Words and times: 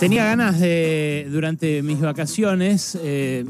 Tenía 0.00 0.24
ganas 0.24 0.60
de, 0.60 1.28
durante 1.30 1.82
mis 1.82 2.00
vacaciones, 2.00 2.98
eh, 3.00 3.44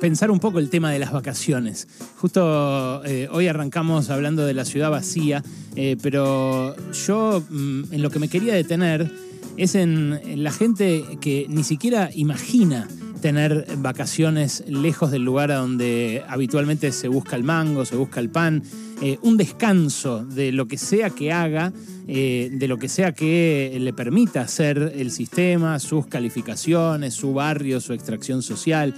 pensar 0.00 0.30
un 0.30 0.38
poco 0.38 0.58
el 0.58 0.68
tema 0.68 0.92
de 0.92 0.98
las 0.98 1.10
vacaciones. 1.10 1.88
Justo 2.18 3.02
eh, 3.04 3.28
hoy 3.32 3.48
arrancamos 3.48 4.10
hablando 4.10 4.44
de 4.44 4.54
la 4.54 4.64
ciudad 4.64 4.90
vacía, 4.90 5.42
eh, 5.76 5.96
pero 6.02 6.76
yo 6.92 7.42
mm, 7.48 7.92
en 7.92 8.02
lo 8.02 8.10
que 8.10 8.18
me 8.18 8.28
quería 8.28 8.54
detener 8.54 9.10
es 9.56 9.74
en, 9.74 10.20
en 10.22 10.44
la 10.44 10.52
gente 10.52 11.02
que 11.20 11.46
ni 11.48 11.64
siquiera 11.64 12.10
imagina 12.14 12.86
tener 13.20 13.66
vacaciones 13.78 14.64
lejos 14.66 15.10
del 15.10 15.24
lugar 15.24 15.50
a 15.52 15.56
donde 15.56 16.24
habitualmente 16.28 16.92
se 16.92 17.08
busca 17.08 17.36
el 17.36 17.44
mango, 17.44 17.84
se 17.84 17.96
busca 17.96 18.20
el 18.20 18.30
pan, 18.30 18.62
eh, 19.02 19.18
un 19.22 19.36
descanso 19.36 20.24
de 20.24 20.52
lo 20.52 20.66
que 20.66 20.76
sea 20.76 21.10
que 21.10 21.32
haga, 21.32 21.72
eh, 22.08 22.50
de 22.52 22.68
lo 22.68 22.78
que 22.78 22.88
sea 22.88 23.12
que 23.12 23.76
le 23.80 23.92
permita 23.92 24.42
hacer 24.42 24.92
el 24.96 25.10
sistema, 25.10 25.78
sus 25.78 26.06
calificaciones, 26.06 27.14
su 27.14 27.32
barrio, 27.32 27.80
su 27.80 27.92
extracción 27.92 28.42
social. 28.42 28.94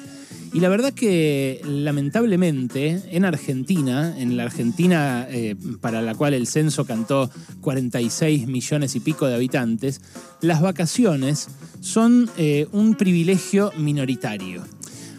Y 0.53 0.61
la 0.61 0.69
verdad 0.69 0.93
que 0.93 1.63
lamentablemente 1.65 3.01
en 3.11 3.25
Argentina, 3.25 4.15
en 4.19 4.37
la 4.37 4.45
Argentina 4.45 5.27
eh, 5.31 5.57
para 5.81 6.03
la 6.03 6.15
cual 6.15 6.35
el 6.35 6.47
censo 6.47 6.85
cantó 6.85 7.31
46 7.63 8.47
millones 8.47 8.95
y 8.95 9.01
pico 9.01 9.27
de 9.27 9.35
habitantes, 9.35 10.03
las 10.43 10.61
vacaciones 10.61 11.49
son 11.81 12.31
eh, 12.37 12.67
un 12.73 12.97
privilegio 12.97 13.73
minoritario. 13.79 14.63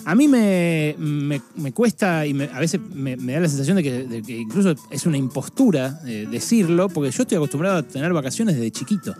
A 0.05 0.15
mí 0.15 0.27
me, 0.27 0.95
me, 0.99 1.71
cuesta 1.71 2.27
y 2.27 2.39
a 2.39 2.59
veces 2.59 2.79
me, 2.93 3.15
da 3.15 3.39
la 3.39 3.47
sensación 3.47 3.77
de 3.77 3.83
que, 4.21 4.37
incluso 4.37 4.75
es 4.91 5.05
una 5.05 5.17
impostura 5.17 6.01
eh, 6.05 6.27
decirlo, 6.29 6.89
porque 6.89 7.09
yo 7.09 7.23
estoy 7.23 7.37
acostumbrado 7.37 7.77
a 7.77 7.83
tener 7.83 8.11
vacaciones 8.13 8.55
desde 8.55 8.69
chiquito. 8.69 9.15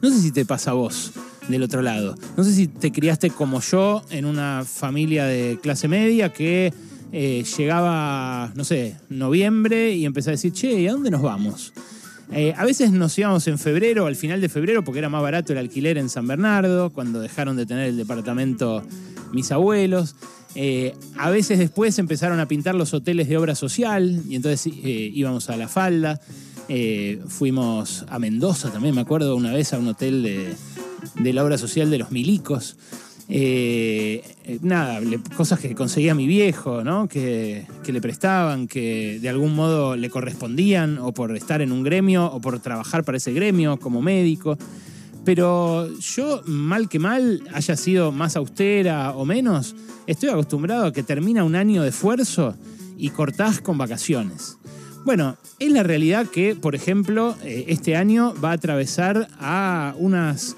No 0.00 0.10
sé 0.10 0.18
si 0.20 0.32
te 0.32 0.44
pasa 0.44 0.70
a 0.70 0.74
vos 0.74 1.12
del 1.48 1.62
otro 1.62 1.82
lado. 1.82 2.14
No 2.36 2.44
sé 2.44 2.52
si 2.52 2.68
te 2.68 2.92
criaste 2.92 3.30
como 3.30 3.60
yo 3.60 4.02
en 4.10 4.24
una 4.24 4.64
familia 4.64 5.24
de 5.24 5.58
clase 5.60 5.88
media 5.88 6.32
que 6.32 6.72
eh, 7.14 7.44
llegaba, 7.58 8.50
no 8.54 8.64
sé, 8.64 8.96
noviembre 9.10 9.92
y 9.92 10.06
empezaba 10.06 10.32
a 10.32 10.36
decir, 10.36 10.52
che, 10.52 10.80
¿y 10.80 10.88
a 10.88 10.92
dónde 10.92 11.10
nos 11.10 11.20
vamos? 11.20 11.74
Eh, 12.32 12.54
a 12.56 12.64
veces 12.64 12.90
nos 12.90 13.18
íbamos 13.18 13.46
en 13.48 13.58
febrero, 13.58 14.06
al 14.06 14.16
final 14.16 14.40
de 14.40 14.48
febrero, 14.48 14.82
porque 14.82 15.00
era 15.00 15.10
más 15.10 15.20
barato 15.20 15.52
el 15.52 15.58
alquiler 15.58 15.98
en 15.98 16.08
San 16.08 16.26
Bernardo, 16.26 16.88
cuando 16.88 17.20
dejaron 17.20 17.56
de 17.58 17.66
tener 17.66 17.88
el 17.88 17.98
departamento 17.98 18.82
mis 19.30 19.52
abuelos. 19.52 20.16
Eh, 20.54 20.94
a 21.18 21.28
veces 21.28 21.58
después 21.58 21.98
empezaron 21.98 22.40
a 22.40 22.48
pintar 22.48 22.74
los 22.74 22.94
hoteles 22.94 23.28
de 23.28 23.36
obra 23.36 23.54
social 23.54 24.22
y 24.26 24.36
entonces 24.36 24.72
íbamos 24.74 25.50
a 25.50 25.56
La 25.58 25.68
Falda. 25.68 26.18
fuimos 27.28 28.06
a 28.08 28.18
Mendoza 28.18 28.70
también, 28.72 28.94
me 28.94 29.02
acuerdo 29.02 29.36
una 29.36 29.52
vez 29.52 29.74
a 29.74 29.78
un 29.78 29.88
hotel 29.88 30.22
de, 30.22 30.54
de 31.16 31.32
la 31.32 31.44
obra 31.44 31.58
social 31.58 31.90
de 31.90 31.98
los 31.98 32.10
milicos. 32.10 32.76
Eh, 33.28 34.22
eh, 34.44 34.58
nada, 34.62 35.00
cosas 35.36 35.58
que 35.58 35.74
conseguía 35.74 36.14
mi 36.14 36.26
viejo, 36.26 36.84
¿no? 36.84 37.08
Que, 37.08 37.66
le 37.86 38.00
prestaban, 38.00 38.68
que 38.68 39.18
de 39.20 39.28
algún 39.28 39.54
modo 39.54 39.96
le 39.96 40.10
correspondían, 40.10 40.98
o 40.98 41.12
por 41.12 41.34
estar 41.36 41.62
en 41.62 41.72
un 41.72 41.82
gremio, 41.82 42.26
o 42.26 42.40
por 42.40 42.60
trabajar 42.60 43.04
para 43.04 43.18
ese 43.18 43.32
gremio 43.32 43.78
como 43.78 44.02
médico. 44.02 44.58
Pero 45.24 45.88
yo, 45.98 46.42
mal 46.46 46.88
que 46.88 46.98
mal, 46.98 47.42
haya 47.54 47.76
sido 47.76 48.12
más 48.12 48.36
austera 48.36 49.12
o 49.12 49.24
menos, 49.24 49.76
estoy 50.06 50.30
acostumbrado 50.30 50.86
a 50.86 50.92
que 50.92 51.02
termina 51.02 51.44
un 51.44 51.54
año 51.54 51.82
de 51.82 51.90
esfuerzo 51.90 52.54
y 52.98 53.10
cortás 53.10 53.60
con 53.60 53.78
vacaciones. 53.78 54.58
Bueno, 55.04 55.36
es 55.58 55.72
la 55.72 55.82
realidad 55.82 56.26
que, 56.26 56.54
por 56.54 56.74
ejemplo, 56.74 57.34
eh, 57.42 57.64
este 57.68 57.96
año 57.96 58.34
va 58.44 58.50
a 58.50 58.54
atravesar 58.54 59.28
a 59.40 59.94
unas 59.96 60.54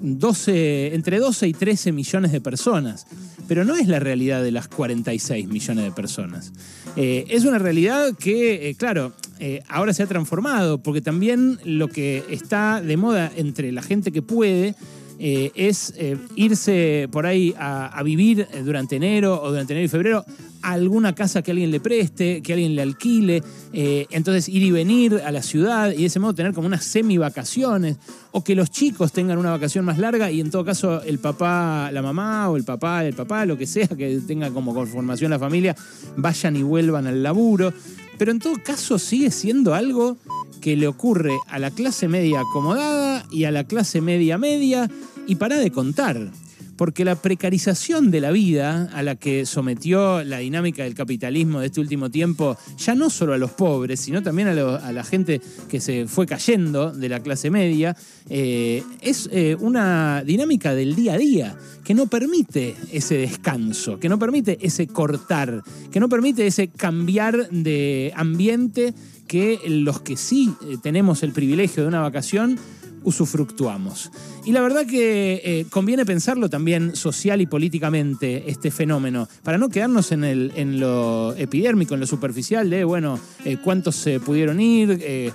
12, 0.00 0.94
entre 0.94 1.18
12 1.18 1.48
y 1.48 1.52
13 1.52 1.92
millones 1.92 2.32
de 2.32 2.40
personas. 2.40 3.06
Pero 3.48 3.64
no 3.64 3.76
es 3.76 3.86
la 3.88 4.00
realidad 4.00 4.42
de 4.42 4.50
las 4.50 4.68
46 4.68 5.46
millones 5.48 5.84
de 5.84 5.92
personas. 5.92 6.52
Eh, 6.96 7.26
es 7.28 7.44
una 7.44 7.58
realidad 7.58 8.14
que, 8.18 8.68
eh, 8.68 8.74
claro, 8.74 9.12
eh, 9.38 9.62
ahora 9.68 9.92
se 9.92 10.02
ha 10.02 10.06
transformado, 10.06 10.82
porque 10.82 11.00
también 11.00 11.58
lo 11.64 11.88
que 11.88 12.24
está 12.30 12.80
de 12.80 12.96
moda 12.96 13.30
entre 13.36 13.70
la 13.72 13.82
gente 13.82 14.12
que 14.12 14.22
puede 14.22 14.74
es 15.18 15.94
irse 16.34 17.08
por 17.10 17.26
ahí 17.26 17.54
a, 17.58 18.02
vivir 18.02 18.46
durante 18.64 18.96
enero 18.96 19.40
o 19.42 19.50
durante 19.50 19.72
enero 19.72 19.86
y 19.86 19.88
febrero 19.88 20.24
a 20.62 20.72
alguna 20.72 21.14
casa 21.14 21.42
que 21.42 21.52
alguien 21.52 21.70
le 21.70 21.80
preste, 21.80 22.42
que 22.42 22.52
alguien 22.52 22.74
le 22.74 22.82
alquile, 22.82 23.42
entonces 23.72 24.48
ir 24.48 24.62
y 24.62 24.70
venir 24.70 25.22
a 25.24 25.32
la 25.32 25.42
ciudad 25.42 25.92
y 25.92 25.98
de 25.98 26.06
ese 26.06 26.20
modo 26.20 26.34
tener 26.34 26.52
como 26.52 26.66
unas 26.66 26.84
semi 26.84 27.18
vacaciones 27.18 27.96
o 28.32 28.44
que 28.44 28.54
los 28.54 28.70
chicos 28.70 29.12
tengan 29.12 29.38
una 29.38 29.50
vacación 29.50 29.84
más 29.84 29.98
larga 29.98 30.30
y 30.30 30.40
en 30.40 30.50
todo 30.50 30.64
caso 30.64 31.02
el 31.02 31.18
papá, 31.18 31.90
la 31.92 32.02
mamá 32.02 32.50
o 32.50 32.56
el 32.56 32.64
papá, 32.64 33.04
el 33.04 33.14
papá, 33.14 33.46
lo 33.46 33.56
que 33.56 33.66
sea 33.66 33.88
que 33.88 34.20
tenga 34.26 34.50
como 34.50 34.74
conformación 34.74 35.30
la 35.30 35.38
familia, 35.38 35.74
vayan 36.16 36.56
y 36.56 36.62
vuelvan 36.62 37.06
al 37.06 37.22
laburo. 37.22 37.72
Pero 38.18 38.30
en 38.30 38.38
todo 38.38 38.54
caso 38.64 38.98
sigue 38.98 39.30
siendo 39.30 39.74
algo 39.74 40.16
que 40.60 40.76
le 40.76 40.86
ocurre 40.86 41.34
a 41.48 41.58
la 41.58 41.70
clase 41.70 42.08
media 42.08 42.40
acomodada 42.40 43.05
y 43.30 43.44
a 43.44 43.50
la 43.50 43.64
clase 43.64 44.00
media 44.00 44.38
media 44.38 44.90
y 45.26 45.36
para 45.36 45.56
de 45.58 45.70
contar 45.70 46.30
porque 46.76 47.04
la 47.04 47.16
precarización 47.16 48.10
de 48.10 48.20
la 48.20 48.30
vida 48.30 48.90
a 48.92 49.02
la 49.02 49.16
que 49.16 49.46
sometió 49.46 50.22
la 50.24 50.38
dinámica 50.38 50.84
del 50.84 50.94
capitalismo 50.94 51.60
de 51.60 51.66
este 51.66 51.80
último 51.80 52.10
tiempo, 52.10 52.56
ya 52.78 52.94
no 52.94 53.10
solo 53.10 53.32
a 53.32 53.38
los 53.38 53.52
pobres, 53.52 54.00
sino 54.00 54.22
también 54.22 54.48
a, 54.48 54.92
la 54.92 55.04
gente 55.04 55.40
que 55.68 55.80
se 55.80 56.06
fue 56.06 56.26
cayendo 56.26 56.92
de 56.92 57.08
la 57.08 57.20
clase 57.20 57.50
media, 57.50 57.96
eh, 58.28 58.82
es 59.00 59.28
eh, 59.32 59.56
una 59.58 60.22
dinámica 60.24 60.74
del 60.74 60.94
día 60.94 61.14
a 61.14 61.18
día 61.18 61.56
que 61.82 61.94
no 61.94 62.06
permite 62.06 62.74
ese 62.92 63.16
descanso, 63.16 63.98
que 63.98 64.08
no 64.08 64.18
permite 64.18 64.58
ese 64.60 64.86
cortar, 64.86 65.62
que 65.90 66.00
no 66.00 66.08
permite 66.08 66.46
ese 66.46 66.68
cambiar 66.68 67.48
de 67.50 68.12
ambiente 68.16 68.94
que 69.26 69.60
los 69.66 70.00
que 70.00 70.16
sí 70.16 70.52
eh, 70.68 70.76
tenemos 70.82 71.22
el 71.22 71.32
privilegio 71.32 71.82
de 71.82 71.88
una 71.88 72.00
vacación 72.00 72.58
usufructuamos. 73.06 74.10
Y 74.44 74.52
la 74.52 74.60
verdad 74.60 74.84
que 74.84 75.40
eh, 75.44 75.66
conviene 75.70 76.04
pensarlo 76.04 76.50
también 76.50 76.96
social 76.96 77.40
y 77.40 77.46
políticamente, 77.46 78.50
este 78.50 78.72
fenómeno, 78.72 79.28
para 79.44 79.58
no 79.58 79.68
quedarnos 79.68 80.10
en, 80.10 80.24
el, 80.24 80.52
en 80.56 80.80
lo 80.80 81.32
epidérmico, 81.36 81.94
en 81.94 82.00
lo 82.00 82.06
superficial 82.06 82.68
de, 82.68 82.82
bueno, 82.82 83.18
eh, 83.44 83.58
cuántos 83.62 83.94
se 83.94 84.18
pudieron 84.18 84.60
ir, 84.60 84.98
eh, 85.00 85.32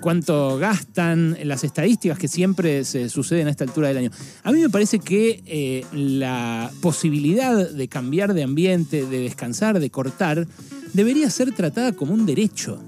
cuánto 0.00 0.58
gastan, 0.58 1.38
las 1.44 1.62
estadísticas 1.62 2.18
que 2.18 2.28
siempre 2.28 2.84
se 2.84 3.08
suceden 3.08 3.46
a 3.46 3.50
esta 3.50 3.64
altura 3.64 3.88
del 3.88 3.98
año. 3.98 4.10
A 4.42 4.50
mí 4.50 4.60
me 4.60 4.68
parece 4.68 4.98
que 4.98 5.84
la 5.92 6.70
posibilidad 6.80 7.68
de 7.68 7.88
cambiar 7.88 8.34
de 8.34 8.42
ambiente, 8.42 9.06
de 9.06 9.20
descansar, 9.20 9.78
de 9.78 9.90
cortar, 9.90 10.46
debería 10.92 11.30
ser 11.30 11.52
tratada 11.52 11.92
como 11.92 12.14
un 12.14 12.26
derecho 12.26 12.82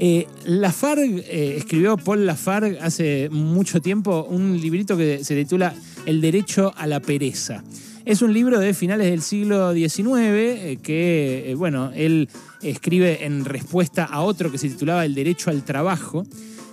eh, 0.00 0.28
Lafargue 0.44 1.24
eh, 1.28 1.56
escribió 1.56 1.96
Paul 1.96 2.24
Lafargue 2.24 2.78
hace 2.80 3.28
mucho 3.30 3.80
tiempo 3.80 4.28
un 4.30 4.60
librito 4.60 4.96
que 4.96 5.24
se 5.24 5.34
titula 5.34 5.74
El 6.06 6.20
derecho 6.20 6.72
a 6.76 6.86
la 6.86 7.00
pereza. 7.00 7.64
Es 8.04 8.22
un 8.22 8.32
libro 8.32 8.60
de 8.60 8.74
finales 8.74 9.10
del 9.10 9.22
siglo 9.22 9.74
XIX 9.74 9.98
eh, 10.06 10.78
que, 10.80 11.54
bueno, 11.58 11.90
él 11.94 12.28
escribe 12.62 13.26
en 13.26 13.44
respuesta 13.44 14.04
a 14.04 14.22
otro 14.22 14.52
que 14.52 14.58
se 14.58 14.68
titulaba 14.68 15.04
El 15.04 15.16
derecho 15.16 15.50
al 15.50 15.64
trabajo. 15.64 16.24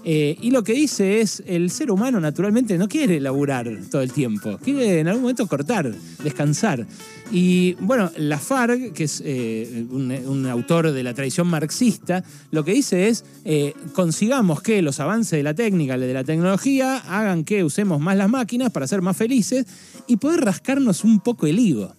Eh, 0.08 0.38
y 0.40 0.52
lo 0.52 0.64
que 0.64 0.74
dice 0.74 1.20
es, 1.20 1.42
el 1.48 1.72
ser 1.72 1.90
humano 1.90 2.20
naturalmente 2.20 2.78
no 2.78 2.88
quiere 2.88 3.20
laburar 3.20 3.68
todo 3.90 4.04
el 4.04 4.12
tiempo, 4.12 4.60
quiere 4.64 5.00
en 5.00 5.08
algún 5.08 5.24
momento 5.24 5.48
cortar, 5.48 5.92
descansar. 6.24 6.86
Y 7.32 7.74
bueno, 7.80 8.12
Lafargue, 8.16 8.92
que 8.92 9.06
es 9.06 9.24
eh, 9.26 9.84
un, 9.90 10.46
autor 10.46 10.92
de 10.92 11.02
la 11.02 11.16
tradición 11.16 11.48
marxista, 11.48 12.24
lo 12.52 12.64
que 12.64 12.74
dice 12.74 13.08
es, 13.08 13.26
eh, 13.46 13.74
consigamos 13.94 14.62
que 14.62 14.84
los 14.84 15.00
avances 15.00 15.32
de 15.32 15.44
la 15.44 15.56
técnica, 15.56 15.98
de 15.98 16.14
la 16.14 16.24
tecnología, 16.24 16.98
hagan 16.98 17.44
que 17.44 17.64
usemos 17.64 18.00
más 18.00 18.16
las 18.16 18.30
máquinas 18.30 18.72
para 18.72 18.88
ser 18.88 19.02
más 19.02 19.18
felices 19.18 19.66
y 20.06 20.18
poder 20.18 20.42
rascarnos 20.42 21.04
un 21.04 21.20
poco 21.20 21.48
el 21.48 21.58
higo. 21.58 21.96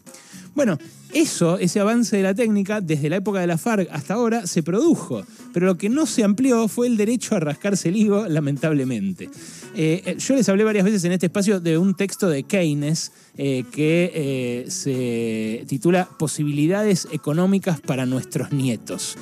Bueno, 0.54 0.78
eso, 1.12 1.58
ese 1.58 1.80
avance 1.80 2.16
de 2.16 2.22
la 2.22 2.34
técnica, 2.34 2.80
desde 2.80 3.08
la 3.08 3.16
época 3.16 3.40
de 3.40 3.46
la 3.46 3.58
FARC 3.58 3.88
hasta 3.90 4.14
ahora, 4.14 4.46
se 4.46 4.62
produjo. 4.62 5.24
Pero 5.52 5.66
lo 5.66 5.78
que 5.78 5.88
no 5.88 6.06
se 6.06 6.24
amplió 6.24 6.68
fue 6.68 6.86
el 6.86 6.96
derecho 6.96 7.36
a 7.36 7.40
rascarse 7.40 7.88
el 7.88 7.96
higo, 7.96 8.26
lamentablemente. 8.28 9.30
Eh, 9.74 10.02
eh, 10.04 10.16
yo 10.18 10.34
les 10.34 10.48
hablé 10.48 10.64
varias 10.64 10.84
veces 10.84 11.04
en 11.04 11.12
este 11.12 11.26
espacio 11.26 11.60
de 11.60 11.78
un 11.78 11.94
texto 11.94 12.28
de 12.28 12.42
Keynes 12.42 13.12
eh, 13.36 13.64
que 13.70 14.64
se 14.68 15.64
titula 15.66 16.08
Posibilidades 16.18 17.08
económicas 17.12 17.80
para 17.80 18.06
nuestros 18.06 18.52
nietos. 18.52 19.16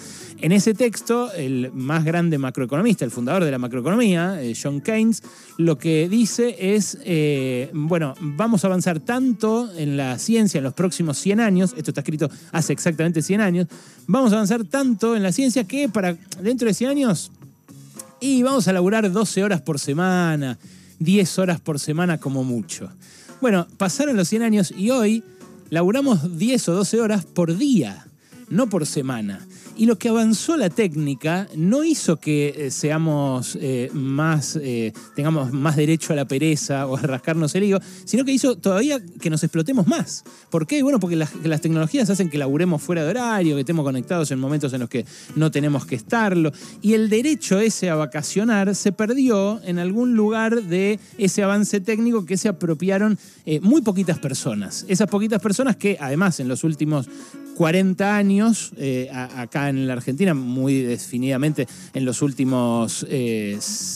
En 0.44 0.52
ese 0.52 0.74
texto, 0.74 1.32
el 1.32 1.72
más 1.72 2.04
grande 2.04 2.36
macroeconomista, 2.36 3.02
el 3.06 3.10
fundador 3.10 3.44
de 3.44 3.50
la 3.50 3.56
macroeconomía, 3.56 4.42
eh, 4.42 4.54
John 4.54 4.82
Keynes, 4.82 5.22
lo 5.56 5.78
que 5.78 6.06
dice 6.06 6.54
es, 6.76 6.98
eh, 7.02 7.70
bueno, 7.72 8.14
vamos 8.20 8.62
a 8.62 8.66
avanzar 8.66 9.00
tanto 9.00 9.72
en 9.74 9.96
la 9.96 10.18
ciencia 10.18 10.58
en 10.58 10.64
los 10.64 10.74
próximos 10.74 11.16
100 11.16 11.40
años, 11.40 11.74
esto 11.78 11.92
está 11.92 12.02
escrito 12.02 12.28
hace 12.52 12.74
exactamente 12.74 13.22
100 13.22 13.40
años, 13.40 13.68
vamos 14.06 14.32
a 14.32 14.34
avanzar 14.34 14.64
tanto 14.64 15.16
en 15.16 15.22
la 15.22 15.32
ciencia 15.32 15.64
que 15.64 15.88
para 15.88 16.14
dentro 16.42 16.68
de 16.68 16.74
100 16.74 16.90
años, 16.90 17.32
y 18.20 18.42
vamos 18.42 18.68
a 18.68 18.74
laburar 18.74 19.10
12 19.10 19.44
horas 19.44 19.62
por 19.62 19.80
semana, 19.80 20.58
10 20.98 21.38
horas 21.38 21.58
por 21.58 21.80
semana 21.80 22.18
como 22.18 22.44
mucho. 22.44 22.90
Bueno, 23.40 23.66
pasaron 23.78 24.14
los 24.14 24.28
100 24.28 24.42
años 24.42 24.74
y 24.76 24.90
hoy 24.90 25.24
laburamos 25.70 26.36
10 26.36 26.68
o 26.68 26.74
12 26.74 27.00
horas 27.00 27.24
por 27.24 27.56
día, 27.56 28.06
no 28.50 28.68
por 28.68 28.84
semana. 28.84 29.40
Y 29.76 29.86
lo 29.86 29.98
que 29.98 30.08
avanzó 30.08 30.56
la 30.56 30.70
técnica 30.70 31.48
no 31.56 31.82
hizo 31.82 32.16
que 32.16 32.54
eh, 32.56 32.70
seamos 32.70 33.58
eh, 33.60 33.90
más, 33.92 34.56
eh, 34.62 34.92
tengamos 35.16 35.52
más 35.52 35.74
derecho 35.74 36.12
a 36.12 36.16
la 36.16 36.26
pereza 36.26 36.86
o 36.86 36.96
a 36.96 37.00
rascarnos 37.00 37.54
el 37.56 37.64
higo, 37.64 37.78
sino 38.04 38.24
que 38.24 38.32
hizo 38.32 38.56
todavía 38.56 39.00
que 39.20 39.30
nos 39.30 39.42
explotemos 39.42 39.88
más. 39.88 40.22
¿Por 40.48 40.68
qué? 40.68 40.82
Bueno, 40.84 41.00
porque 41.00 41.16
las, 41.16 41.34
las 41.42 41.60
tecnologías 41.60 42.08
hacen 42.08 42.30
que 42.30 42.38
laburemos 42.38 42.82
fuera 42.82 43.02
de 43.02 43.10
horario, 43.10 43.56
que 43.56 43.62
estemos 43.62 43.84
conectados 43.84 44.30
en 44.30 44.38
momentos 44.38 44.72
en 44.72 44.80
los 44.80 44.88
que 44.88 45.04
no 45.34 45.50
tenemos 45.50 45.86
que 45.86 45.96
estarlo. 45.96 46.52
Y 46.80 46.94
el 46.94 47.08
derecho 47.10 47.58
ese 47.58 47.90
a 47.90 47.96
vacacionar 47.96 48.76
se 48.76 48.92
perdió 48.92 49.60
en 49.64 49.80
algún 49.80 50.14
lugar 50.14 50.62
de 50.62 51.00
ese 51.18 51.42
avance 51.42 51.80
técnico 51.80 52.24
que 52.24 52.36
se 52.36 52.48
apropiaron 52.48 53.18
muy 53.60 53.82
poquitas 53.82 54.18
personas. 54.18 54.86
Esas 54.88 55.08
poquitas 55.08 55.40
personas 55.42 55.76
que 55.76 55.98
además 56.00 56.40
en 56.40 56.48
los 56.48 56.64
últimos 56.64 57.08
40 57.54 58.16
años, 58.16 58.72
eh, 58.76 59.08
acá 59.12 59.68
en 59.68 59.86
la 59.86 59.94
Argentina, 59.94 60.34
muy 60.34 60.82
definidamente 60.82 61.66
en 61.92 62.04
los 62.04 62.22
últimos 62.22 63.06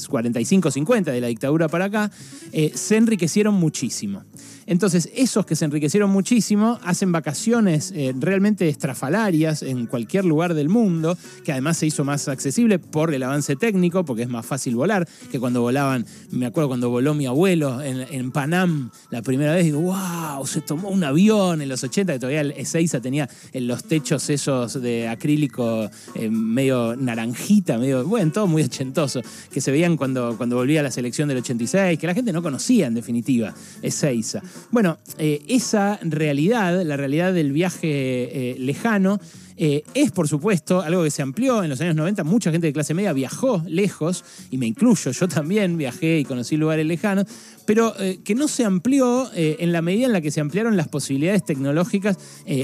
45, 0.09 0.69
eh, 0.69 0.73
50 0.73 1.13
de 1.13 1.21
la 1.21 1.27
dictadura 1.27 1.69
para 1.69 1.87
acá, 1.87 2.11
eh, 2.53 2.73
se 2.75 2.97
enriquecieron 2.97 3.55
muchísimo. 3.55 4.25
Entonces, 4.69 5.09
esos 5.15 5.47
que 5.47 5.57
se 5.57 5.65
enriquecieron 5.65 6.11
muchísimo 6.11 6.79
hacen 6.85 7.11
vacaciones 7.11 7.91
eh, 7.97 8.13
realmente 8.15 8.69
estrafalarias 8.69 9.63
en 9.63 9.87
cualquier 9.87 10.27
lugar 10.27 10.53
del 10.53 10.69
mundo, 10.69 11.17
que 11.43 11.53
además 11.53 11.79
se 11.79 11.87
hizo 11.87 12.05
más 12.05 12.29
accesible 12.29 12.79
por 12.79 13.15
el 13.15 13.23
avance 13.23 13.57
técnico, 13.57 14.05
porque 14.05 14.25
es 14.25 14.29
más 14.29 14.45
fácil 14.45 14.77
volar 14.77 15.09
que 15.33 15.41
cuando 15.41 15.63
volaban. 15.63 16.05
Me 16.33 16.45
acuerdo 16.45 16.69
cuando 16.69 16.91
voló 16.91 17.15
mi 17.15 17.25
abuelo 17.25 17.81
en, 17.83 18.31
Panam 18.31 18.91
la 19.11 19.23
primera 19.23 19.55
vez, 19.55 19.65
digo, 19.65 19.81
wow, 19.81 20.47
se 20.47 20.61
tomó 20.61 20.91
un 20.91 21.03
avión 21.03 21.63
en 21.63 21.69
los 21.71 21.83
80, 21.83 22.13
que 22.13 22.19
todavía 22.19 22.43
el 22.43 22.51
Ezeiza 22.51 23.01
tenía 23.01 23.27
en 23.55 23.67
los 23.67 23.85
techos 23.85 24.29
esos 24.29 24.83
de 24.83 25.09
acrílico 25.09 25.89
eh, 26.15 26.29
medio 26.29 26.95
naranjita, 26.95 27.79
medio, 27.79 28.05
bueno, 28.05 28.31
todo 28.33 28.47
muy 28.47 28.63
ochentoso, 28.65 29.23
que 29.51 29.63
se 29.63 29.71
veían 29.71 29.97
cuando, 29.97 30.37
cuando 30.37 30.57
volvía 30.57 30.81
a 30.81 30.83
la 30.83 30.91
selección 30.91 31.27
del 31.27 31.39
86, 31.39 31.99
que 31.99 32.07
la 32.07 32.13
gente 32.13 32.35
no 32.35 32.43
conocía 32.43 32.87
en 32.87 32.95
definitiva, 32.95 33.55
Ezeiza. 33.81 34.43
Bueno, 34.71 34.99
eh, 35.19 35.43
esa 35.49 35.99
realidad, 36.03 36.83
la 36.83 36.97
realidad 36.97 37.33
del 37.33 37.53
viaje 37.53 37.81
eh, 37.83 38.57
lejano, 38.59 39.21
eh, 39.61 39.83
es, 39.95 40.13
por 40.13 40.29
supuesto, 40.29 40.83
algo 40.83 41.03
que 41.03 41.11
se 41.11 41.21
amplió 41.21 41.65
en 41.65 41.71
los 41.71 41.81
años 41.81 41.97
90. 41.97 42.23
Mucha 42.23 42.53
gente 42.53 42.69
de 42.69 42.73
clase 42.73 42.95
media 42.95 43.13
viajó 43.13 43.65
lejos, 43.67 44.25
y 44.53 44.59
me 44.59 44.67
incluyo, 44.67 45.11
yo 45.11 45.27
también 45.27 45.77
viajé 45.77 46.21
y 46.21 46.25
conocí 46.25 46.57
lugares 46.57 46.87
lejanos, 46.87 47.25
pero 47.67 47.93
que 48.25 48.35
no 48.37 48.47
se 48.47 48.65
amplió 48.65 49.29
en 49.35 49.73
la 49.73 49.83
medida 49.83 50.07
en 50.07 50.13
la 50.13 50.21
que 50.21 50.31
se 50.31 50.41
ampliaron 50.41 50.77
las 50.77 50.89
posibilidades 50.89 51.45
tecnológicas 51.45 52.17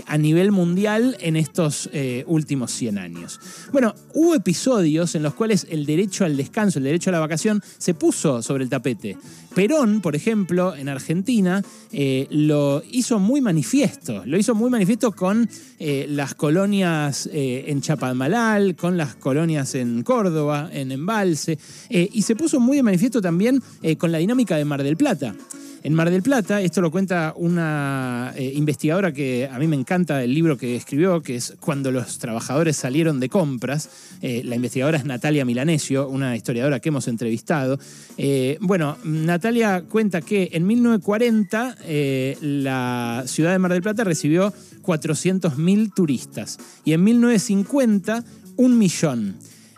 a 0.07 0.17
nivel 0.17 0.51
mundial 0.51 1.17
en 1.21 1.37
estos 1.37 1.91
últimos 2.27 2.71
100 2.71 2.99
años. 2.99 3.41
Bueno, 3.71 3.95
hubo 4.15 4.35
episodios 4.35 5.15
en 5.15 5.25
los 5.25 5.35
cuales 5.35 5.67
el 5.69 5.85
derecho 5.85 6.25
al 6.25 6.37
descanso, 6.37 6.79
el 6.79 6.85
derecho 6.85 7.11
a 7.11 7.13
la 7.13 7.21
vacación, 7.21 7.61
se 7.77 7.93
puso 7.93 8.41
sobre 8.41 8.65
el 8.65 8.71
tapete. 8.71 9.19
Perón, 9.55 10.01
por 10.01 10.17
ejemplo, 10.17 10.75
en 10.75 10.89
Argentina, 10.89 11.63
lo 11.93 12.83
hizo 12.91 13.19
muy 13.19 13.41
manifiesto. 13.41 14.23
Lo 14.27 14.37
hizo 14.37 14.55
muy 14.55 14.71
manifiesto 14.71 15.13
con 15.13 15.49
las 15.79 16.35
colonias 16.35 17.29
eh, 17.33 17.65
en 17.69 17.81
Chapadmalal, 17.81 18.77
con 18.77 18.97
las 18.97 19.15
colonias 19.17 19.75
en 19.75 20.03
Córdoba, 20.03 20.71
en 20.73 20.93
Embalse, 20.93 21.59
eh, 21.89 22.09
y 22.13 22.23
se 22.23 22.37
puso 22.37 22.61
muy 22.61 22.77
de 22.77 22.83
manifiesto 22.83 23.21
también 23.21 23.63
eh, 23.83 23.97
con 23.97 24.13
la 24.13 24.19
dinámica 24.19 24.57
de 24.57 24.65
Mar 24.65 24.83
del 24.83 24.97
Plata. 24.97 25.35
En 25.85 25.93
Mar 25.93 26.11
del 26.11 26.23
Plata, 26.23 26.63
esto 26.63 26.81
lo 26.81 26.91
cuenta 26.91 27.35
una 27.37 28.33
investigadora 28.39 29.13
que 29.13 29.47
a 29.53 29.59
mí 29.59 29.69
me 29.69 29.77
encanta 29.77 30.25
el 30.25 30.33
libro 30.33 30.57
que 30.57 30.77
escribió, 30.77 31.21
que 31.23 31.37
es 31.37 31.57
Cuando 31.61 31.93
los 31.93 32.19
trabajadores 32.19 32.75
salieron 32.75 33.21
de 33.21 33.29
compras. 33.29 33.91
la 34.23 34.57
investigadora 34.57 34.97
es 34.97 35.05
Natalia 35.05 35.45
Milanesio, 35.45 36.09
una 36.09 36.37
historiadora 36.37 36.81
que 36.81 36.89
hemos 36.89 37.07
entrevistado. 37.07 37.79
bueno, 38.61 38.97
Natalia 39.05 39.85
cuenta 39.87 40.23
que 40.23 40.49
en 40.53 40.67
1940 40.67 41.77
la 42.41 43.25
ciudad 43.27 43.53
de 43.53 43.59
Mar 43.59 43.73
del 43.75 43.83
Plata 43.83 44.05
recibió 44.05 44.55
400.000 44.81 45.93
turistas. 45.95 46.59
Y 46.87 46.95
en 46.95 47.05
1950, 47.05 48.25
un 48.57 48.79
millón. 48.79 49.37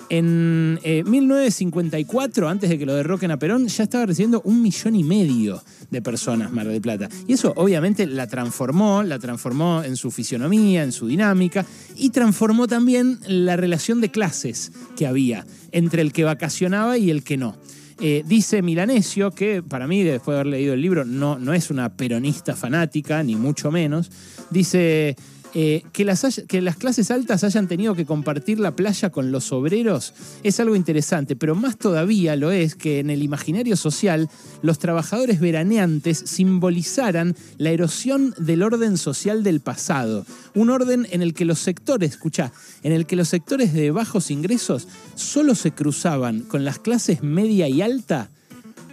En 0.08 0.78
1954, 0.84 2.46
eh, 2.46 2.50
antes 2.50 2.70
de 2.70 2.78
que 2.78 2.86
lo 2.86 2.94
derroquen 2.94 3.30
a 3.30 3.38
Perón, 3.38 3.66
ya 3.66 3.84
estaba 3.84 4.06
recibiendo 4.06 4.40
un 4.42 4.62
millón 4.62 4.94
y 4.94 5.02
medio 5.02 5.62
de 5.90 6.02
personas 6.02 6.52
Mar 6.52 6.68
del 6.68 6.80
Plata. 6.80 7.08
Y 7.26 7.32
eso 7.32 7.52
obviamente 7.56 8.06
la 8.06 8.26
transformó, 8.26 9.02
la 9.02 9.18
transformó 9.18 9.82
en 9.82 9.96
su 9.96 10.10
fisionomía, 10.10 10.82
en 10.82 10.92
su 10.92 11.08
dinámica, 11.08 11.66
y 11.96 12.10
transformó 12.10 12.68
también 12.68 13.18
la 13.26 13.56
relación 13.56 14.00
de 14.00 14.10
clases 14.10 14.72
que 14.96 15.06
había 15.06 15.46
entre 15.72 16.02
el 16.02 16.12
que 16.12 16.24
vacacionaba 16.24 16.98
y 16.98 17.10
el 17.10 17.24
que 17.24 17.36
no. 17.36 17.56
Eh, 17.98 18.22
dice 18.26 18.60
Milanesio, 18.60 19.30
que 19.30 19.62
para 19.62 19.86
mí, 19.86 20.02
después 20.02 20.34
de 20.34 20.40
haber 20.40 20.52
leído 20.52 20.74
el 20.74 20.82
libro, 20.82 21.06
no, 21.06 21.38
no 21.38 21.54
es 21.54 21.70
una 21.70 21.96
peronista 21.96 22.54
fanática, 22.54 23.22
ni 23.22 23.36
mucho 23.36 23.70
menos, 23.70 24.10
dice 24.50 25.16
eh, 25.58 25.84
que, 25.90 26.04
las 26.04 26.42
que 26.46 26.60
las 26.60 26.76
clases 26.76 27.10
altas 27.10 27.42
hayan 27.42 27.66
tenido 27.66 27.94
que 27.94 28.04
compartir 28.04 28.60
la 28.60 28.76
playa 28.76 29.08
con 29.08 29.32
los 29.32 29.52
obreros 29.52 30.12
es 30.42 30.60
algo 30.60 30.76
interesante, 30.76 31.34
pero 31.34 31.54
más 31.54 31.78
todavía 31.78 32.36
lo 32.36 32.50
es 32.50 32.74
que 32.74 32.98
en 32.98 33.08
el 33.08 33.22
imaginario 33.22 33.74
social 33.74 34.28
los 34.60 34.78
trabajadores 34.78 35.40
veraneantes 35.40 36.18
simbolizaran 36.26 37.34
la 37.56 37.70
erosión 37.70 38.34
del 38.36 38.62
orden 38.62 38.98
social 38.98 39.42
del 39.42 39.60
pasado, 39.60 40.26
un 40.54 40.68
orden 40.68 41.06
en 41.10 41.22
el 41.22 41.32
que 41.32 41.46
los 41.46 41.60
sectores, 41.60 42.10
escucha, 42.10 42.52
en 42.82 42.92
el 42.92 43.06
que 43.06 43.16
los 43.16 43.28
sectores 43.28 43.72
de 43.72 43.90
bajos 43.90 44.30
ingresos 44.30 44.86
solo 45.14 45.54
se 45.54 45.70
cruzaban 45.70 46.40
con 46.40 46.66
las 46.66 46.78
clases 46.78 47.22
media 47.22 47.66
y 47.66 47.80
alta 47.80 48.28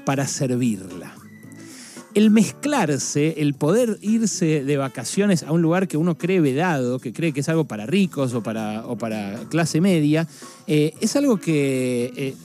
para 0.05 0.27
servirla 0.27 1.22
el 2.13 2.29
mezclarse, 2.29 3.35
el 3.37 3.53
poder 3.53 3.97
irse 4.01 4.63
de 4.63 4.77
vacaciones 4.77 5.43
a 5.43 5.51
un 5.51 5.61
lugar 5.61 5.87
que 5.87 5.97
uno 5.97 6.15
cree 6.15 6.39
vedado, 6.41 6.99
que 6.99 7.11
cree 7.11 7.33
que 7.33 7.39
es 7.39 7.49
algo 7.49 7.65
para 7.65 7.85
ricos 7.85 8.33
o 8.33 8.43
para, 8.43 9.39
clase 9.49 9.81
media, 9.81 10.27
eh, 10.67 10.93
es 11.01 11.15
algo 11.15 11.37
que 11.37 12.13
eh, 12.15 12.35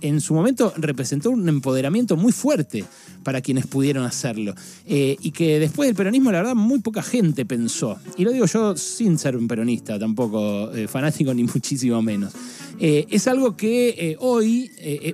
en 0.00 0.20
su 0.20 0.34
momento 0.34 0.72
representó 0.76 1.30
un 1.30 1.48
empoderamiento 1.48 2.16
muy 2.16 2.32
fuerte 2.32 2.84
para 3.22 3.40
quienes 3.40 3.66
pudieron 3.66 4.04
hacerlo. 4.04 4.54
Eh, 4.86 5.16
y 5.20 5.30
que 5.30 5.60
después 5.60 5.88
del 5.88 5.94
peronismo, 5.94 6.32
la 6.32 6.38
verdad, 6.38 6.54
muy 6.56 6.80
poca 6.80 7.02
gente 7.02 7.44
pensó. 7.44 7.98
Y 8.16 8.24
lo 8.24 8.32
digo 8.32 8.46
yo 8.46 8.76
sin 8.76 9.18
ser 9.18 9.36
un 9.36 9.46
peronista, 9.46 9.98
tampoco 9.98 10.70
fanático 10.88 11.32
ni 11.32 11.44
muchísimo 11.54 12.02
menos. 12.02 12.32
Es 12.78 13.28
algo 13.28 13.56
que 13.56 14.16
hoy 14.18 14.70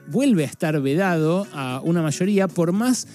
vuelve 0.09 0.45
a 0.45 0.47
estar 0.47 0.81
vedado 0.81 1.47
a 1.53 1.81
una 1.83 2.03
mayoría 2.03 2.49
por 2.49 2.73
más 2.73 3.07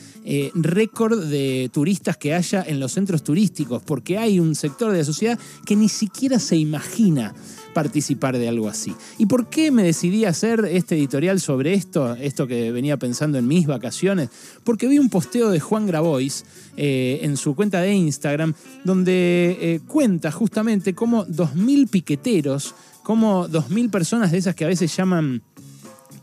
récord 0.54 1.26
de 1.26 1.70
turistas 1.74 2.18
que 2.18 2.34
haya 2.34 2.64
en 2.66 2.80
los 2.80 2.94
centros 2.94 3.24
turísticos, 3.24 3.82
porque 3.84 4.18
hay 4.18 4.40
un 4.40 4.56
sector 4.56 4.92
de 4.92 5.00
la 5.00 5.04
sociedad 5.06 5.40
que 5.66 5.76
ni 5.76 5.90
siquiera 5.90 6.40
se 6.40 6.56
imagina 6.56 7.34
participar 7.74 8.38
de 8.38 8.48
algo 8.48 8.70
así. 8.70 8.94
¿Y 9.18 9.26
por 9.26 9.48
qué 9.48 9.72
me 9.72 9.84
decidí 9.84 10.26
hacer 10.26 10.66
este 10.72 10.96
editorial 10.96 11.42
sobre 11.42 11.74
esto, 11.74 12.16
esto 12.16 12.48
que 12.48 12.72
venía 12.72 12.98
pensando 12.98 13.38
en 13.38 13.48
mis 13.48 13.68
vacaciones? 13.68 14.30
Porque 14.64 14.88
vi 14.88 15.00
un 15.00 15.10
posteo 15.10 15.50
de 15.50 15.60
Juan 15.60 15.88
Grabois 15.88 16.46
eh, 16.78 17.20
en 17.24 17.36
su 17.36 17.56
cuenta 17.56 17.82
de 17.82 17.94
Instagram, 17.94 18.54
donde 18.84 19.58
eh, 19.60 19.80
cuenta 19.88 20.32
justamente 20.32 20.94
cómo 20.94 21.26
2.000 21.26 21.90
piqueteros, 21.90 22.76
cómo 23.04 23.48
2.000 23.48 23.92
personas 23.92 24.32
de 24.32 24.38
esas 24.38 24.56
que 24.56 24.66
a 24.66 24.68
veces 24.68 24.96
llaman 24.96 25.44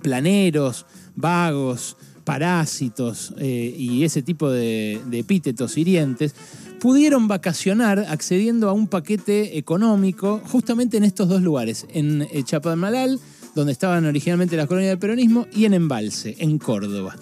planeros, 0.03 0.87
vagos, 1.15 1.97
parásitos 2.25 3.35
eh, 3.39 3.75
y 3.77 4.05
ese 4.05 4.23
tipo 4.23 4.51
de, 4.51 5.01
epítetos 5.13 5.77
hirientes, 5.77 6.35
pudieron 6.81 7.29
vacacionar 7.29 7.99
accediendo 8.09 8.69
a 8.69 8.73
un 8.73 8.89
paquete 8.89 9.59
económico 9.59 10.41
justamente 10.47 10.97
en 10.97 11.05
estos 11.05 11.29
dos 11.29 11.43
lugares, 11.43 11.87
en 11.93 12.23
eh, 12.23 12.43
Chapadmalal, 12.45 13.21
donde 13.55 13.73
estaban 13.73 14.07
originalmente 14.07 14.57
las 14.57 14.67
colonias 14.67 14.91
del 14.91 14.99
peronismo, 14.99 15.47
y 15.53 15.65
en 15.65 15.75
Embalse, 15.75 16.37
en 16.39 16.59
Córdoba. 16.59 17.17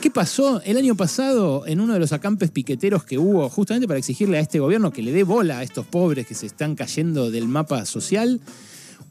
¿Qué 0.00 0.10
pasó? 0.10 0.62
El 0.62 0.76
año 0.76 0.96
pasado, 0.96 1.66
en 1.66 1.80
uno 1.80 1.92
de 1.92 2.00
los 2.00 2.12
acampes 2.12 2.50
piqueteros 2.50 3.04
que 3.04 3.18
hubo, 3.18 3.48
justamente 3.48 3.86
para 3.86 3.98
exigirle 3.98 4.38
a 4.38 4.40
este 4.40 4.58
gobierno 4.58 4.92
que 4.92 5.02
le 5.02 5.12
dé 5.12 5.22
bola 5.22 5.58
a 5.58 5.62
estos 5.62 5.86
pobres 5.86 6.26
que 6.26 6.34
se 6.34 6.46
están 6.46 6.74
cayendo 6.74 7.30
del 7.30 7.46
mapa 7.46 7.84
social, 7.84 8.40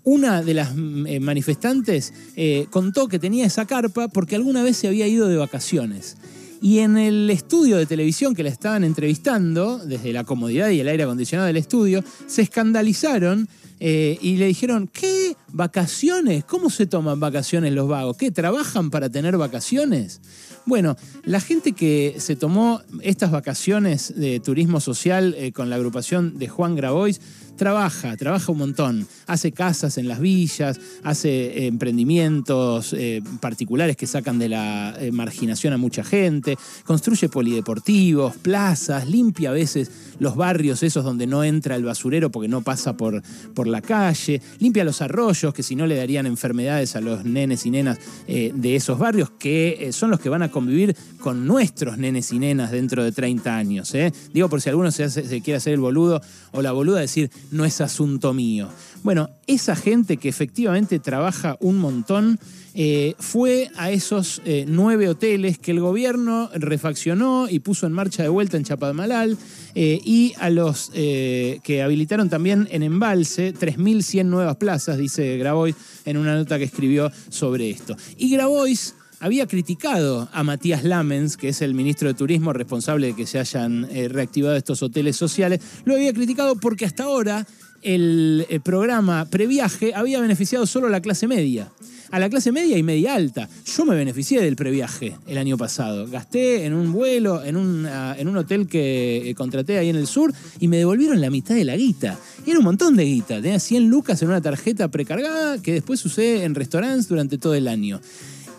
una 0.03 0.41
de 0.41 0.53
las 0.53 0.71
eh, 0.71 1.19
manifestantes 1.19 2.13
eh, 2.35 2.67
contó 2.69 3.07
que 3.07 3.19
tenía 3.19 3.45
esa 3.45 3.65
carpa 3.65 4.07
porque 4.07 4.35
alguna 4.35 4.63
vez 4.63 4.77
se 4.77 4.87
había 4.87 5.07
ido 5.07 5.27
de 5.27 5.37
vacaciones. 5.37 6.17
Y 6.61 6.79
en 6.79 6.97
el 6.97 7.29
estudio 7.29 7.77
de 7.77 7.87
televisión 7.87 8.35
que 8.35 8.43
la 8.43 8.49
estaban 8.49 8.83
entrevistando, 8.83 9.79
desde 9.79 10.13
la 10.13 10.23
comodidad 10.23 10.69
y 10.69 10.79
el 10.79 10.87
aire 10.87 11.03
acondicionado 11.03 11.47
del 11.47 11.57
estudio, 11.57 12.03
se 12.27 12.43
escandalizaron 12.43 13.49
eh, 13.83 14.19
y 14.21 14.37
le 14.37 14.45
dijeron, 14.45 14.87
¿qué? 14.87 15.35
¿Vacaciones? 15.53 16.45
¿Cómo 16.45 16.69
se 16.69 16.85
toman 16.85 17.19
vacaciones 17.19 17.73
los 17.73 17.87
vagos? 17.87 18.15
¿Qué? 18.15 18.29
¿Trabajan 18.29 18.91
para 18.91 19.09
tener 19.09 19.37
vacaciones? 19.37 20.21
Bueno, 20.67 20.95
la 21.23 21.39
gente 21.41 21.71
que 21.71 22.13
se 22.19 22.35
tomó 22.35 22.81
estas 23.01 23.31
vacaciones 23.31 24.13
de 24.15 24.39
turismo 24.39 24.79
social 24.79 25.33
eh, 25.35 25.51
con 25.51 25.71
la 25.71 25.77
agrupación 25.77 26.37
de 26.37 26.47
Juan 26.47 26.75
Grabois 26.75 27.19
trabaja, 27.55 28.15
trabaja 28.17 28.51
un 28.51 28.59
montón. 28.59 29.07
Hace 29.25 29.51
casas 29.51 29.97
en 29.97 30.07
las 30.07 30.19
villas, 30.19 30.79
hace 31.03 31.29
eh, 31.29 31.65
emprendimientos 31.65 32.95
particulares 33.39 33.97
que 33.97 34.05
sacan 34.05 34.37
de 34.37 34.49
la 34.49 34.95
marginación 35.11 35.73
a 35.73 35.77
mucha 35.77 36.03
gente, 36.03 36.55
construye 36.85 37.29
polideportivos, 37.29 38.35
plazas, 38.37 39.09
limpia 39.09 39.49
a 39.49 39.53
veces 39.53 39.89
los 40.19 40.35
barrios 40.35 40.83
esos 40.83 41.03
donde 41.03 41.25
no 41.25 41.43
entra 41.43 41.75
el 41.75 41.83
basurero 41.83 42.29
porque 42.29 42.47
no 42.47 42.61
pasa 42.61 42.95
por, 42.95 43.23
por 43.55 43.70
la 43.71 43.81
calle, 43.81 44.41
limpia 44.59 44.83
los 44.83 45.01
arroyos 45.01 45.53
que 45.53 45.63
si 45.63 45.75
no 45.75 45.87
le 45.87 45.95
darían 45.95 46.25
enfermedades 46.25 46.95
a 46.95 47.01
los 47.01 47.25
nenes 47.25 47.65
y 47.65 47.71
nenas 47.71 47.99
de 48.27 48.75
esos 48.75 48.99
barrios 48.99 49.31
que 49.31 49.89
son 49.91 50.11
los 50.11 50.19
que 50.19 50.29
van 50.29 50.43
a 50.43 50.51
convivir 50.51 50.95
con 51.19 51.45
nuestros 51.47 51.97
nenes 51.97 52.31
y 52.31 52.39
nenas 52.39 52.71
dentro 52.71 53.03
de 53.03 53.11
30 53.11 53.55
años. 53.55 53.93
Digo 54.33 54.49
por 54.49 54.61
si 54.61 54.69
alguno 54.69 54.91
se, 54.91 55.09
se 55.09 55.41
quiere 55.41 55.57
hacer 55.57 55.73
el 55.73 55.79
boludo 55.79 56.21
o 56.51 56.61
la 56.61 56.71
boluda, 56.71 56.99
decir, 56.99 57.31
no 57.51 57.65
es 57.65 57.81
asunto 57.81 58.33
mío. 58.33 58.69
Bueno, 59.03 59.29
esa 59.47 59.75
gente 59.75 60.17
que 60.17 60.29
efectivamente 60.29 60.99
trabaja 60.99 61.57
un 61.59 61.79
montón 61.79 62.39
eh, 62.73 63.15
fue 63.19 63.69
a 63.75 63.91
esos 63.91 64.41
eh, 64.45 64.65
nueve 64.67 65.09
hoteles 65.09 65.57
que 65.57 65.71
el 65.71 65.81
gobierno 65.81 66.49
refaccionó 66.53 67.49
y 67.49 67.59
puso 67.59 67.85
en 67.85 67.91
marcha 67.91 68.23
de 68.23 68.29
vuelta 68.29 68.55
en 68.55 68.63
Chapadmalal 68.63 69.37
eh, 69.75 69.99
y 70.03 70.33
a 70.39 70.49
los 70.49 70.89
que 70.91 71.81
habilitaron 71.83 72.29
también 72.29 72.67
en 72.71 72.83
Embalse 72.83 73.53
3.100 73.53 74.25
nuevas 74.25 74.55
plazas, 74.57 74.97
dice 74.97 75.37
Grabois 75.37 75.75
en 76.05 76.17
una 76.17 76.35
nota 76.35 76.57
que 76.57 76.65
escribió 76.65 77.11
sobre 77.29 77.69
esto. 77.69 77.95
Y 78.17 78.29
Grabois 78.29 78.95
había 79.19 79.47
criticado 79.47 80.29
a 80.31 80.43
Matías 80.43 80.83
Lamens, 80.83 81.37
que 81.37 81.49
es 81.49 81.61
el 81.61 81.73
ministro 81.73 82.07
de 82.07 82.13
Turismo 82.15 82.53
responsable 82.53 83.07
de 83.07 83.15
que 83.15 83.27
se 83.27 83.39
hayan 83.39 83.87
reactivado 84.09 84.55
estos 84.55 84.81
hoteles 84.81 85.15
sociales, 85.15 85.61
lo 85.85 85.93
había 85.95 86.13
criticado 86.13 86.55
porque 86.55 86.85
hasta 86.85 87.03
ahora 87.03 87.45
el, 87.81 88.45
el 88.49 88.61
programa 88.61 89.25
previaje 89.25 89.93
había 89.93 90.19
beneficiado 90.19 90.65
solo 90.65 90.87
a 90.87 90.91
la 90.91 91.01
clase 91.01 91.27
media 91.27 91.71
a 92.11 92.19
la 92.19 92.29
clase 92.29 92.51
media 92.51 92.77
y 92.77 92.83
media 92.83 93.15
alta. 93.15 93.49
Yo 93.65 93.85
me 93.85 93.95
beneficié 93.95 94.41
del 94.41 94.55
previaje 94.55 95.17
el 95.27 95.37
año 95.37 95.57
pasado. 95.57 96.07
Gasté 96.07 96.65
en 96.65 96.73
un 96.73 96.91
vuelo, 96.91 97.43
en 97.43 97.55
un, 97.55 97.85
ah, 97.85 98.15
en 98.17 98.27
un 98.27 98.37
hotel 98.37 98.67
que 98.67 99.29
eh, 99.29 99.35
contraté 99.35 99.77
ahí 99.77 99.89
en 99.89 99.95
el 99.95 100.07
sur 100.07 100.33
y 100.59 100.67
me 100.67 100.77
devolvieron 100.77 101.21
la 101.21 101.29
mitad 101.29 101.55
de 101.55 101.65
la 101.65 101.75
guita. 101.75 102.19
era 102.45 102.59
un 102.59 102.65
montón 102.65 102.95
de 102.95 103.05
guita. 103.05 103.41
Tenía 103.41 103.59
100 103.59 103.87
lucas 103.87 104.21
en 104.21 104.29
una 104.29 104.41
tarjeta 104.41 104.89
precargada 104.89 105.61
que 105.61 105.73
después 105.73 106.03
usé 106.05 106.43
en 106.43 106.55
restaurantes 106.55 107.07
durante 107.07 107.37
todo 107.37 107.55
el 107.55 107.67
año 107.67 108.01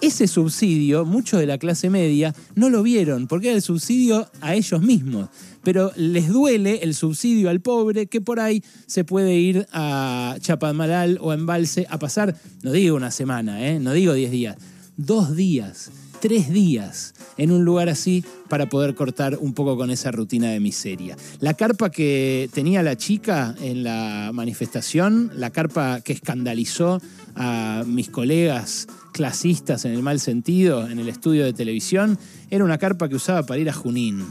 ese 0.03 0.27
subsidio, 0.27 1.05
muchos 1.05 1.39
de 1.39 1.47
la 1.47 1.59
clase 1.59 1.89
media 1.89 2.35
no 2.57 2.69
lo 2.69 2.83
vieron, 2.83 3.29
porque 3.29 3.47
era 3.49 3.57
el 3.57 3.63
subsidio 3.63 4.29
a 4.41 4.55
ellos 4.57 4.83
mismos. 4.83 5.29
Pero 5.63 5.93
les 5.97 6.29
duele 6.29 6.81
el 6.83 6.95
subsidio 6.95 7.51
al 7.51 7.61
pobre 7.61 8.07
que 8.07 8.21
por 8.21 8.41
ahí 8.41 8.63
se 8.87 9.05
puede 9.05 9.35
ir 9.35 9.67
a 9.73 10.37
Chapadmalal 10.41 11.19
o 11.21 11.31
a 11.31 11.35
Embalse 11.35 11.87
a 11.89 11.99
pasar, 11.99 12.37
no 12.63 12.73
digo 12.73 12.97
una 12.97 13.11
semana, 13.11 13.69
¿eh? 13.69 13.79
no 13.79 13.93
digo 13.93 14.13
10 14.15 14.31
días, 14.31 14.57
dos 14.97 15.37
días, 15.37 15.91
tres 16.21 16.51
días 16.51 17.15
en 17.37 17.51
un 17.51 17.65
lugar 17.65 17.89
así 17.89 18.25
para 18.49 18.69
poder 18.69 18.95
cortar 18.95 19.39
un 19.41 19.55
poco 19.55 19.77
con 19.77 19.91
esa 19.91 20.13
rutina 20.13 20.51
de 20.51 20.61
miseria. 20.61 21.17
La 21.41 21.55
carpa 21.55 21.91
que 21.91 22.49
tenía 22.53 22.83
la 22.83 22.97
chica 22.97 23.55
en 23.61 23.83
la 23.83 24.31
manifestación, 24.33 25.33
la 25.35 25.51
carpa 25.51 26.01
que 26.01 26.13
escandalizó 26.13 27.01
a 27.35 27.83
mis 27.87 28.09
colegas 28.09 28.87
clasistas 29.13 29.85
en 29.85 29.93
el 29.93 30.03
mal 30.03 30.21
sentido 30.21 30.89
en 30.89 30.99
el 30.99 31.09
estudio 31.09 31.45
de 31.45 31.53
televisión, 31.53 32.19
era 32.51 32.65
una 32.65 32.79
carpa 32.79 33.09
que 33.09 33.17
usaba 33.17 33.45
para 33.45 33.61
ir 33.61 33.69
a 33.69 33.73
Junín, 33.73 34.25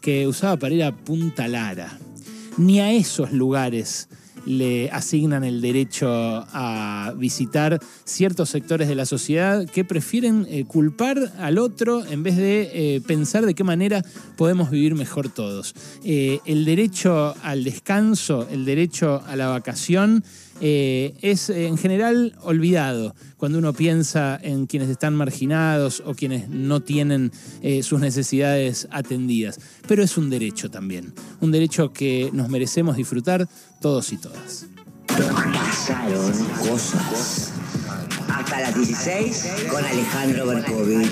que 0.00 0.26
usaba 0.26 0.56
para 0.56 0.74
ir 0.74 0.82
a 0.82 0.92
Punta 0.92 1.48
Lara. 1.48 1.98
Ni 2.56 2.80
a 2.80 2.92
esos 2.92 3.32
lugares 3.32 4.08
le 4.46 4.90
asignan 4.90 5.44
el 5.44 5.60
derecho 5.60 6.08
a 6.08 7.12
visitar 7.16 7.80
ciertos 8.04 8.50
sectores 8.50 8.88
de 8.88 8.94
la 8.94 9.06
sociedad 9.06 9.68
que 9.68 9.84
prefieren 9.84 10.46
eh, 10.48 10.64
culpar 10.64 11.32
al 11.38 11.58
otro 11.58 12.04
en 12.04 12.22
vez 12.22 12.36
de 12.36 12.70
eh, 12.72 13.00
pensar 13.00 13.46
de 13.46 13.54
qué 13.54 13.64
manera 13.64 14.02
podemos 14.36 14.70
vivir 14.70 14.94
mejor 14.94 15.28
todos. 15.28 15.74
Eh, 16.04 16.40
el 16.44 16.64
derecho 16.64 17.34
al 17.42 17.64
descanso, 17.64 18.46
el 18.50 18.64
derecho 18.64 19.22
a 19.26 19.36
la 19.36 19.48
vacación, 19.48 20.24
es 20.60 21.50
en 21.50 21.78
general 21.78 22.34
olvidado 22.42 23.14
cuando 23.36 23.58
uno 23.58 23.72
piensa 23.72 24.36
en 24.42 24.66
quienes 24.66 24.88
están 24.88 25.14
marginados 25.14 26.02
o 26.04 26.14
quienes 26.14 26.48
no 26.48 26.80
tienen 26.80 27.30
sus 27.82 28.00
necesidades 28.00 28.88
atendidas. 28.90 29.60
Pero 29.86 30.02
es 30.02 30.18
un 30.18 30.30
derecho 30.30 30.68
también, 30.68 31.14
un 31.40 31.52
derecho 31.52 31.92
que 31.92 32.30
nos 32.32 32.48
merecemos 32.48 32.96
disfrutar 32.96 33.48
todos 33.80 34.12
y 34.12 34.16
todas. 34.16 34.66
Pasaron 35.06 36.32
cosas. 36.68 37.52
Hasta 38.28 38.60
las 38.60 38.74
16 38.74 39.46
con 39.70 39.84
Alejandro 39.84 40.46
Berkovich. 40.46 41.06